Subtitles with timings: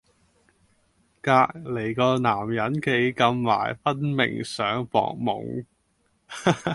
[1.21, 5.63] 隔離嗰男人企咁埋分明想博懵